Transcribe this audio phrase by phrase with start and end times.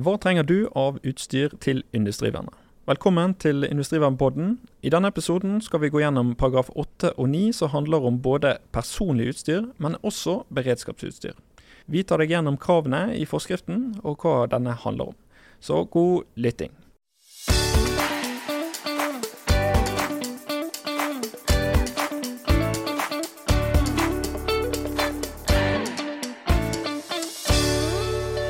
[0.00, 2.54] Hva trenger du av utstyr til industrivernet?
[2.88, 4.54] Velkommen til Industrivernpodden.
[4.80, 8.54] I denne episoden skal vi gå gjennom paragraf 8 og 9, som handler om både
[8.72, 11.34] personlig utstyr, men også beredskapsutstyr.
[11.84, 15.18] Vi tar deg gjennom kravene i forskriften, og hva denne handler om.
[15.60, 16.72] Så god lytting.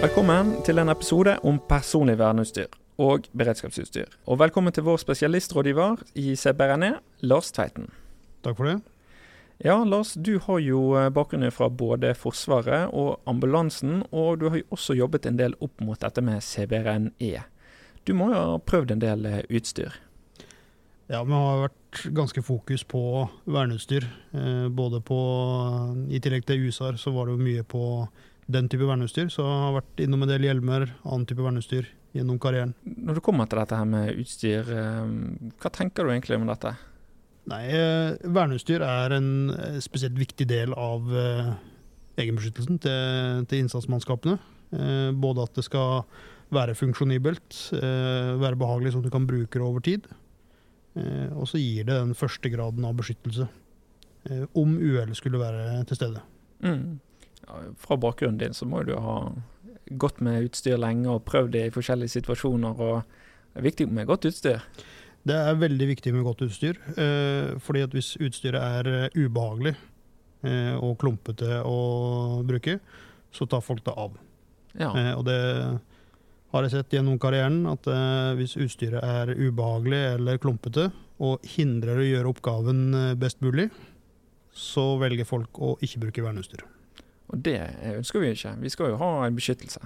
[0.00, 2.70] Velkommen til en episode om personlig verneutstyr
[3.04, 4.06] og beredskapsutstyr.
[4.32, 7.90] Og velkommen til vår spesialistrådgiver i CBRNE, Lars Tveiten.
[8.40, 8.78] Takk for det.
[9.60, 14.62] Ja, Lars, du har jo eh, bakgrunn fra både Forsvaret og ambulansen, og du har
[14.62, 17.44] jo også jobbet en del opp mot dette med CBRNE.
[18.08, 20.00] Du må jo ha prøvd en del eh, utstyr?
[21.12, 23.04] Ja, vi har vært ganske fokus på
[23.44, 24.08] verneutstyr.
[24.32, 25.20] Eh, både på
[26.08, 27.84] I tillegg til USAR så var det jo mye på
[28.52, 29.30] den type verneutstyr.
[29.32, 32.74] Så jeg har vært innom en del hjelmer, annen type verneutstyr gjennom karrieren.
[32.84, 34.70] Når det kommer til dette her med utstyr,
[35.62, 36.74] hva tenker du egentlig om dette?
[37.50, 37.64] Nei,
[38.26, 39.30] verneutstyr er en
[39.82, 41.06] spesielt viktig del av
[42.20, 44.36] egenbeskyttelsen til, til innsatsmannskapene.
[45.22, 46.02] Både at det skal
[46.54, 50.10] være funksjonibelt, være behagelig sånn at du kan bruke det over tid.
[51.38, 53.46] Og så gir det den første graden av beskyttelse,
[54.58, 56.24] om uhellet skulle være til stede.
[56.66, 56.98] Mm
[57.80, 59.16] fra bakgrunnen din så må du ha
[59.90, 62.80] gått med utstyr lenge og prøvd det i forskjellige situasjoner.
[62.80, 63.02] og
[63.52, 64.62] Det er viktig med godt utstyr.
[65.26, 66.78] Det er veldig viktig med godt utstyr.
[66.96, 69.74] Eh, fordi at hvis utstyret er eh, ubehagelig
[70.46, 72.78] eh, og klumpete å bruke,
[73.34, 74.16] så tar folk det av.
[74.78, 74.94] Ja.
[74.94, 75.40] Eh, og det
[76.50, 77.84] har jeg sett gjennom karrieren, at
[78.34, 80.88] hvis utstyret er ubehagelig eller klumpete
[81.22, 82.80] og hindrer å gjøre oppgaven
[83.22, 83.68] best mulig,
[84.50, 86.64] så velger folk å ikke bruke verneutstyr.
[87.30, 87.58] Og det
[87.94, 88.56] ønsker vi ikke.
[88.64, 89.80] Vi skal jo ha en beskyttelse.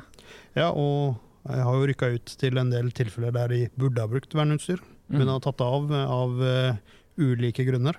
[0.56, 4.08] Ja, og jeg har jo rykka ut til en del tilfeller der de burde ha
[4.08, 5.18] brukt verneutstyr, mm.
[5.18, 6.76] men har tatt av av uh,
[7.20, 7.98] ulike grunner,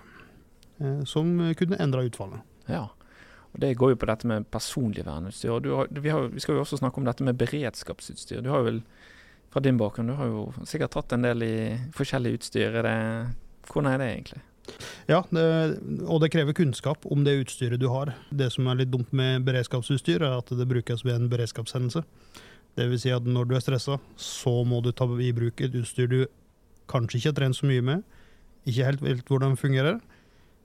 [0.82, 2.42] uh, som kunne endra utfallet.
[2.72, 2.88] Ja,
[3.54, 5.54] og det går jo på dette med personlig verneutstyr.
[5.54, 8.42] og har, vi, har, vi, skal jo også snakke om dette med beredskapsutstyr.
[8.44, 8.82] Du har jo vel,
[9.54, 11.56] fra din bakgrunn, du har jo sikkert tatt en del i
[11.96, 12.82] forskjellig utstyr.
[12.82, 12.98] Er det,
[13.70, 14.42] hvordan er det egentlig?
[15.10, 15.46] Ja, det,
[16.08, 18.16] og det krever kunnskap om det utstyret du har.
[18.30, 22.04] Det som er litt dumt med beredskapsutstyr, er at det brukes ved en beredskapshendelse.
[22.76, 23.06] Dvs.
[23.06, 26.20] Si at når du er stressa, så må du ta i bruk et utstyr du
[26.92, 28.04] kanskje ikke har trent så mye med,
[28.66, 30.02] ikke helt vet hvordan det fungerer,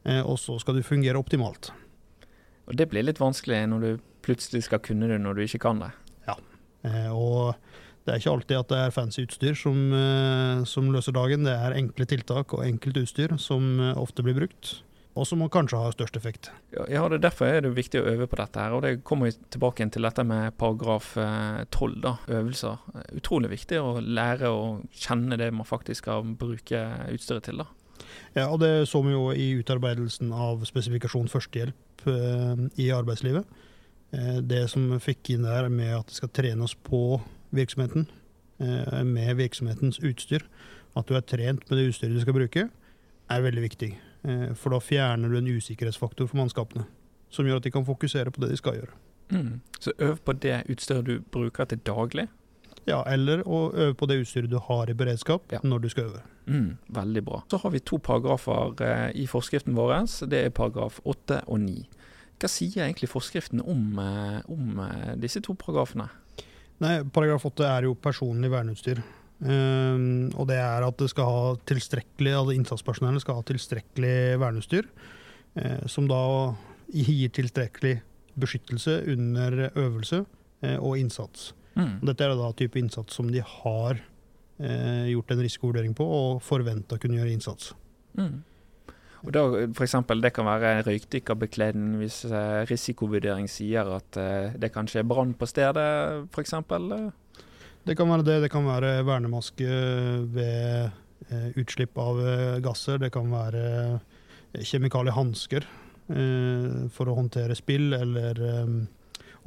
[0.05, 1.71] eh, og så skal du fungere optimalt.
[2.69, 3.91] Og Det blir litt vanskelig når du
[4.23, 5.91] plutselig skal kunne det når du ikke kan det.
[6.29, 6.37] Ja,
[6.85, 7.55] eh, og
[8.07, 11.45] det er ikke alltid at det er fancy utstyr som, eh, som løser dagen.
[11.45, 14.79] Det er enkle tiltak og enkelt utstyr som eh, ofte blir brukt,
[15.19, 16.49] og som kanskje har størst effekt.
[16.73, 18.59] Ja, det Derfor er det viktig å øve på dette.
[18.59, 22.79] her, og Det kommer vi tilbake til dette med paragraf 12, eh, da, øvelser.
[23.21, 26.81] Utrolig viktig å lære å kjenne det man faktisk skal bruke
[27.13, 27.59] utstyret til.
[27.59, 27.67] da.
[28.35, 31.77] Ja, og Det så vi jo i utarbeidelsen av spesifikasjon førstehjelp
[32.79, 33.45] i arbeidslivet.
[34.11, 38.07] Det som fikk inn der med at det skal trenes på virksomheten
[38.61, 40.47] eh, med virksomhetens utstyr.
[40.97, 42.69] At du er trent med det utstyret du skal bruke,
[43.31, 43.93] er veldig viktig.
[44.25, 46.85] Eh, for da fjerner du en usikkerhetsfaktor for mannskapene,
[47.31, 48.99] som gjør at de kan fokusere på det de skal gjøre.
[49.31, 49.61] Mm.
[49.81, 52.27] Så øv på det utstyret du bruker til daglig?
[52.89, 55.61] Ja, eller å øve på det utstyret du har i beredskap ja.
[55.63, 56.23] når du skal øve.
[56.47, 57.43] Mm, veldig bra.
[57.51, 59.95] Så har vi to paragrafer eh, i forskriften vår.
[60.27, 61.85] Det er paragraf 8 og 9.
[62.41, 63.99] Hva sier egentlig forskriften om,
[64.49, 64.79] om
[65.21, 66.07] disse to paragrafene?
[66.81, 69.03] Nei, Paragraf 8 er jo personlig verneutstyr.
[69.41, 74.89] Um, og det er at det skal ha tilstrekkelig, altså innsatspersonellet skal ha tilstrekkelig verneutstyr,
[75.57, 76.21] uh, som da
[76.93, 77.95] gir tilstrekkelig
[78.41, 81.55] beskyttelse under øvelse uh, og innsats.
[81.77, 82.01] Mm.
[82.11, 86.97] Dette er da type innsats som de har uh, gjort en risikovurdering på og forventa
[86.97, 87.73] å kunne gjøre innsats.
[88.19, 88.41] Mm.
[89.21, 89.43] Og da,
[89.77, 95.09] for eksempel, Det kan være røykdykkerbekledning hvis eh, risikovurdering sier at eh, det kanskje er
[95.09, 96.55] brann på stedet, f.eks.
[97.85, 98.39] Det kan være det.
[98.45, 99.69] Det kan være vernemaske
[100.33, 100.91] ved
[101.29, 103.01] eh, utslipp av eh, gasser.
[103.01, 103.65] Det kan være
[104.55, 108.41] eh, kjemikaliehansker eh, for å håndtere spill, eller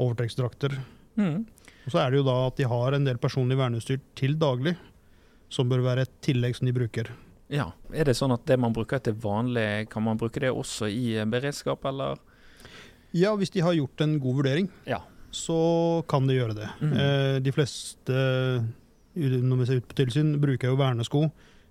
[0.01, 0.77] overtrekksdrakter.
[1.17, 1.43] Mm.
[1.83, 4.77] Og så er det jo da at de har en del personlig verneutstyr til daglig,
[5.53, 7.11] som bør være et tillegg som de bruker.
[7.51, 10.87] Ja, Er det sånn at det man bruker til vanlig, kan man bruke det også
[10.89, 12.17] i beredskap, eller?
[13.13, 15.01] Ja, hvis de har gjort en god vurdering, ja.
[15.31, 16.69] så kan de gjøre det.
[16.81, 16.93] Mm.
[16.97, 18.15] Eh, de fleste
[19.13, 21.27] når vi ser ut på tilsyn, bruker jo vernesko,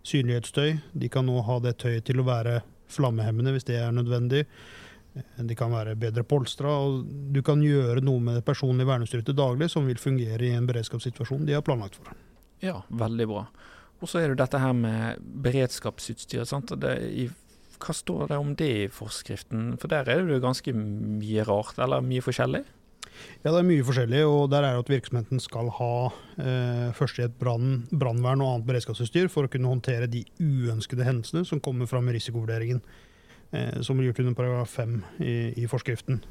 [0.07, 0.77] synlighetstøy.
[0.95, 2.61] De kan nå ha det tøyet til å være
[2.93, 4.45] flammehemmende hvis det er nødvendig.
[5.17, 7.03] Eh, De kan være bedre polstra, og
[7.35, 10.69] du kan gjøre noe med det personlige verneutstyret til daglig som vil fungere i en
[10.71, 12.15] beredskapssituasjon de har planlagt for.
[12.63, 13.47] Ja, veldig bra.
[14.03, 16.45] Og så er det dette her med beredskapsutstyr.
[16.49, 16.75] sant?
[16.83, 17.29] Det, i,
[17.83, 19.77] hva står det om det i forskriften?
[19.81, 22.65] For der er det jo ganske mye rart, eller mye forskjellig?
[23.43, 25.95] Ja, det er mye forskjellig, og der er det at virksomheten skal ha
[26.41, 31.61] eh, førstehjelp, brann, brannvern og annet beredskapsutstyr for å kunne håndtere de uønskede hendelsene som
[31.63, 32.81] kommer fram i risikovurderingen,
[33.53, 36.23] eh, som blir gjort under paragraf 5 i, i forskriften.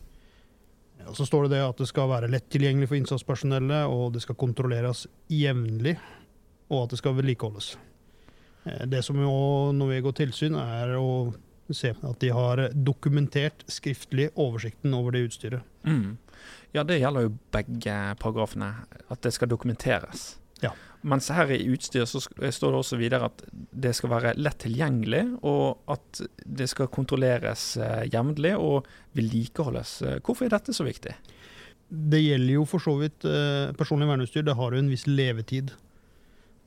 [1.02, 4.24] Ja, så står det det at det skal være lett tilgjengelig for innsatspersonellet, og det
[4.26, 5.98] skal kontrolleres jevnlig,
[6.72, 7.74] og at det skal vedlikeholdes.
[8.64, 9.32] Eh, det som jo,
[9.76, 11.34] går tilsyn, er å
[11.72, 15.68] se at de har dokumentert skriftlig oversikten over det utstyret.
[15.88, 16.18] Mm.
[16.76, 18.74] Ja, det gjelder jo begge paragrafene,
[19.12, 20.36] at det skal dokumenteres.
[20.62, 20.74] Ja.
[21.02, 25.24] Mens her i utstyr så står det også videre at det skal være lett tilgjengelig,
[25.48, 29.96] og at det skal kontrolleres eh, jevnlig og vedlikeholdes.
[30.06, 31.16] Eh, Hvorfor er dette så viktig?
[31.92, 33.26] Det gjelder jo for så vidt
[33.76, 34.46] personlig verneutstyr.
[34.48, 35.74] Det har jo en viss levetid.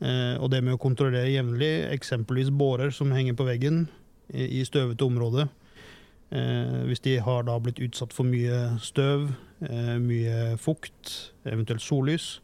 [0.03, 3.85] Eh, og det med å kontrollere jevnlig, eksempelvis bårer som henger på veggen
[4.33, 5.47] i, støvete område.
[6.35, 9.29] Eh, hvis de har da blitt utsatt for mye støv,
[9.69, 12.41] eh, mye fukt, eventuelt sollys,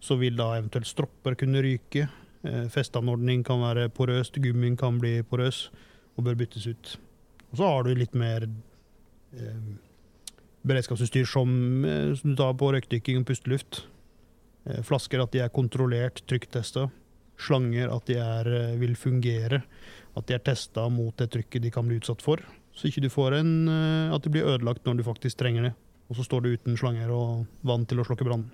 [0.00, 2.08] så vil da eventuelt stropper kunne ryke.
[2.70, 5.64] Festanordning kan være porøst, gummien kan bli porøs
[6.14, 6.92] og bør byttes ut.
[7.50, 8.46] Og så har du litt mer
[10.62, 11.50] beredskapsutstyr som,
[12.14, 13.80] som du tar på røykdykking og pusteluft.
[14.66, 16.88] Eh, Flasker at de er kontrollert, trykktesta.
[17.38, 19.62] Slanger at de er, eh, vil fungere.
[20.16, 22.40] At de er testa mot det trykket de kan bli utsatt for.
[22.74, 25.74] Så ikke du får en, eh, at de blir ødelagt når du faktisk trenger det.
[26.08, 28.50] Og så står du uten slanger og vann til å slokke brannen.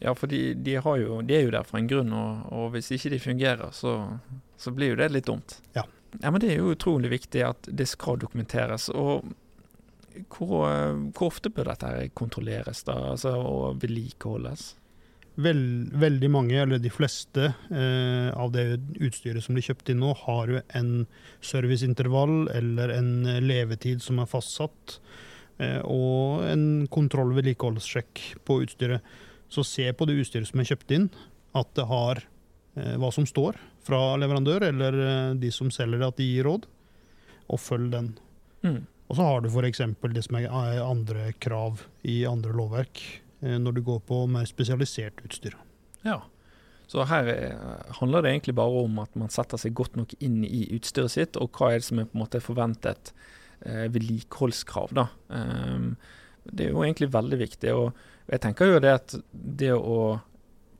[0.00, 2.72] Ja, for de, de, har jo, de er jo der for en grunn, og, og
[2.72, 4.20] hvis ikke de fungerer, så,
[4.56, 5.60] så blir jo det litt dumt.
[5.74, 5.82] Ja.
[6.22, 6.30] ja.
[6.30, 8.88] Men det er jo utrolig viktig at det skal dokumenteres.
[8.90, 9.26] Og
[10.28, 10.70] hvor,
[11.10, 14.76] hvor ofte bør dette kontrolleres da, altså, og vedlikeholdes?
[15.38, 15.60] Vel,
[15.94, 20.50] veldig mange, eller de fleste, eh, av det utstyret som blir kjøpt inn nå, har
[20.50, 20.90] jo en
[21.46, 23.12] serviceintervall eller en
[23.44, 24.98] levetid som er fastsatt,
[25.62, 29.14] eh, og en kontroll-vedlikeholdssjekk på utstyret.
[29.48, 31.08] Så se på det utstyret som er kjøpt inn,
[31.54, 32.24] at det har
[32.74, 36.48] eh, hva som står fra leverandør eller eh, de som selger det, at de gir
[36.48, 36.66] råd,
[37.48, 38.12] og følg den.
[38.66, 38.82] Mm.
[39.08, 39.80] Og så har du f.eks.
[40.12, 44.48] det som er eh, andre krav i andre lovverk, eh, når du går på mer
[44.50, 45.54] spesialisert utstyr.
[46.02, 46.22] Ja.
[46.88, 47.56] Så her eh,
[48.00, 51.36] handler det egentlig bare om at man setter seg godt nok inn i utstyret sitt,
[51.36, 53.12] og hva er det som er på en måte forventet
[53.60, 54.94] eh, vedlikeholdskrav.
[54.96, 55.08] da.
[55.36, 55.90] Ehm,
[56.48, 57.74] det er jo egentlig veldig viktig.
[57.76, 57.92] og
[58.28, 60.20] jeg tenker jo det at det å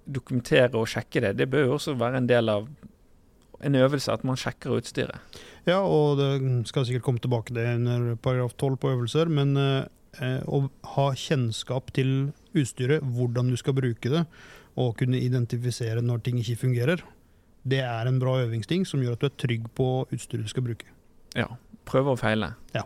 [0.09, 2.71] dokumentere og sjekke det, det bør jo også være en del av
[3.61, 5.39] en øvelse, at man sjekker utstyret.
[5.69, 10.41] Ja, og det skal sikkert komme tilbake det under paragraf 12 på øvelser, men eh,
[10.49, 10.65] å
[10.95, 12.31] ha kjennskap til
[12.63, 14.25] utstyret, hvordan du skal bruke det,
[14.79, 17.03] og kunne identifisere når ting ikke fungerer,
[17.69, 20.65] det er en bra øvingsting som gjør at du er trygg på utstyret du skal
[20.69, 20.87] bruke.
[21.37, 21.49] Ja.
[21.89, 22.53] Prøve og feile.
[22.75, 22.85] Ja.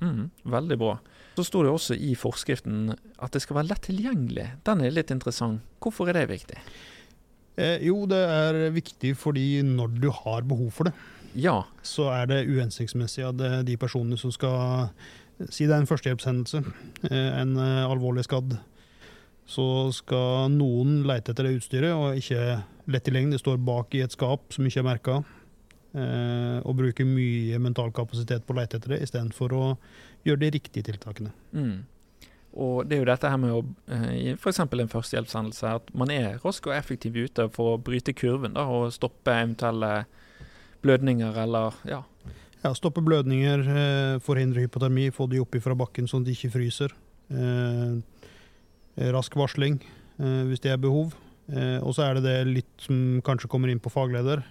[0.00, 0.96] Mm, veldig bra.
[1.38, 4.46] Så sto det også i forskriften at det skal være lett tilgjengelig.
[4.66, 5.62] Den er litt interessant.
[5.82, 6.58] Hvorfor er det viktig?
[7.58, 10.94] Eh, jo, det er viktig fordi når du har behov for det,
[11.34, 11.64] Ja.
[11.82, 14.90] så er det uhensiktsmessig at er de personene som skal
[15.52, 16.64] Si det er en førstehjelpshendelse,
[17.12, 18.56] eh, en eh, alvorlig skadd.
[19.48, 19.64] Så
[19.96, 22.60] skal noen lete etter det utstyret, og ikke
[22.92, 23.38] lett tilgjengelig.
[23.38, 25.20] Det står bak i et skap som ikke er merka.
[25.96, 29.62] Eh, og bruke mye mental kapasitet på å lete etter det, istedenfor å
[30.28, 31.32] gjøre de riktige tiltakene.
[31.56, 31.78] Mm.
[32.58, 33.62] Og det er jo dette her med å
[33.94, 34.60] eh, f.eks.
[34.60, 38.92] en førstehjelpshendelse, at man er rask og effektiv ute for å bryte kurven da, og
[38.92, 39.92] stoppe eventuelle
[40.84, 42.02] blødninger eller ja.
[42.58, 46.56] Ja, Stoppe blødninger, eh, forhindre hypotermi, få de opp fra bakken sånn at de ikke
[46.56, 46.94] fryser.
[47.30, 48.00] Eh,
[49.14, 49.78] rask varsling
[50.18, 51.14] eh, hvis det er behov.
[51.48, 54.42] Eh, og så er det det litt som kanskje kommer inn på fagleder,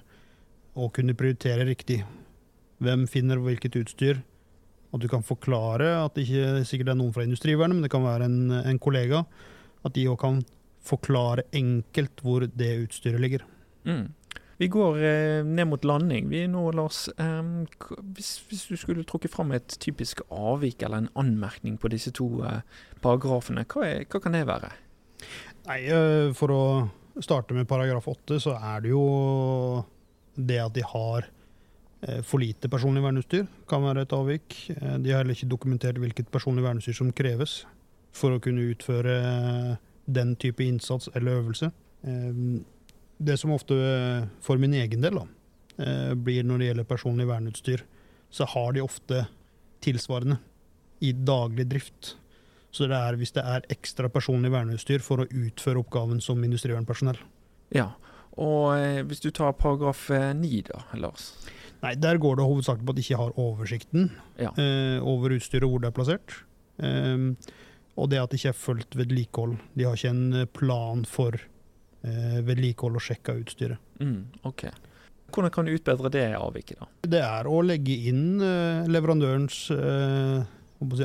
[0.77, 2.03] å kunne prioritere riktig.
[2.83, 4.21] Hvem finner hvilket utstyr?
[4.93, 8.05] At du kan forklare at det ikke sikkert er noen fra Industrivernet, men det kan
[8.05, 9.23] være en, en kollega.
[9.85, 10.43] At de òg kan
[10.87, 13.43] forklare enkelt hvor det utstyret ligger.
[13.87, 14.05] Mm.
[14.57, 16.29] Vi går eh, ned mot landing.
[16.31, 17.41] Vi nå, Lars eh,
[18.17, 22.29] hvis, hvis du skulle trukket fram et typisk avvik eller en anmerkning på disse to
[22.47, 22.63] eh,
[23.03, 24.71] paragrafene, hva, er, hva kan det være?
[25.67, 26.61] Nei, eh, for å
[27.21, 29.03] starte med paragraf 8, så er det jo
[30.37, 31.27] det at de har
[32.01, 34.57] eh, for lite personlig verneutstyr, kan være et avvik.
[34.73, 37.59] Eh, De har heller ikke dokumentert hvilket personlig verneutstyr som kreves
[38.17, 39.19] for å kunne utføre
[40.07, 41.69] den type innsats eller øvelse.
[43.19, 45.25] Det som ofte, eh, for min egen del, da,
[45.83, 47.81] eh, blir når det gjelder personlig verneutstyr,
[48.29, 49.27] så har de ofte
[49.81, 50.39] tilsvarende.
[50.99, 52.15] i daglig drift.
[52.71, 57.19] Så det er hvis det er ekstra personlig verneutstyr for å utføre oppgaven som industrivernpersonell.
[57.71, 57.91] Ja,
[58.35, 61.27] og eh, hvis du tar paragraf 9 da, Lars?
[61.83, 64.09] Nei, der går det hovedsakelig på at de ikke har oversikten
[64.41, 64.49] Ja.
[64.57, 66.33] eh, over utstyret og hvor det er plassert.
[66.81, 67.53] Eh,
[67.95, 69.59] og det at det ikke er fulgt vedlikehold.
[69.77, 71.37] De har ikke en plan for
[72.07, 73.95] eh, vedlikehold og sjekke av utstyret.
[74.01, 74.67] Mm, ok.
[75.33, 76.87] Hvordan kan du utbedre det avviket, da?
[77.15, 80.45] Det er å legge inn eh, leverandørens eh,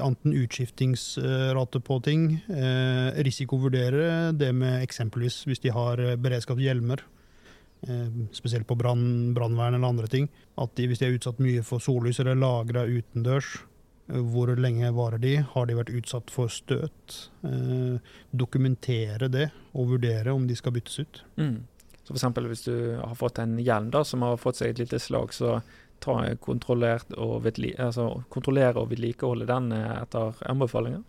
[0.04, 8.30] enten utskiftingsrate på ting, eh, risikovurdere det med eksempelvis hvis de har beredskap beredskapshjelmer, hjelmer.
[8.30, 11.82] spesielt på brann, brannvern eller andre ting, at de, hvis de er utsatt mye for
[11.82, 13.71] sollys eller lagra utendørs, eh,
[14.21, 15.37] hvor lenge varer de?
[15.54, 17.19] Har de vært utsatt for støt?
[17.47, 18.00] Eh,
[18.31, 21.23] dokumentere det og vurdere om de skal byttes ut.
[21.40, 21.62] Mm.
[22.02, 25.00] Så eksempel hvis du har fått en hjelm da, som har fått seg et lite
[25.00, 25.61] slag, så
[26.02, 31.02] ta og altså, kontrollere og vedlikeholde den eh, etter anbefalinger?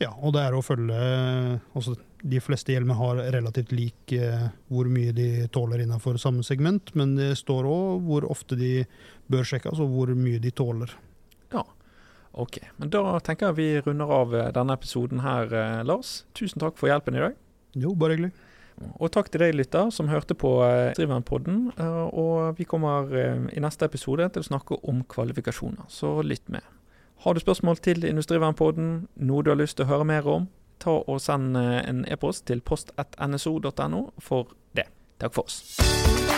[0.00, 0.96] Ja, og det er å følge
[1.76, 1.92] også
[2.24, 7.14] De fleste hjelmer har relativt lik eh, hvor mye de tåler innenfor samme segment, men
[7.18, 8.72] det står òg hvor ofte de
[9.30, 10.92] bør sjekkes, og hvor mye de tåler.
[12.32, 16.22] Ok, men da tenker jeg vi runder av eh, denne episoden her, eh, Lars.
[16.38, 17.34] Tusen takk for hjelpen i dag.
[17.74, 18.30] Jo, bare hyggelig.
[18.96, 21.58] Og takk til deg, lytter, som hørte på eh, Drivvernpodden.
[21.74, 23.10] Eh, og vi kommer
[23.50, 26.62] i neste episode til å snakke om kvalifikasjoner, så lytt med.
[27.26, 28.94] Har du spørsmål til Industrivernpodden,
[29.26, 30.48] noe du har lyst til å høre mer om,
[30.80, 34.88] ta og send en e-post til post.nso.no for det.
[35.20, 36.29] Takk for oss.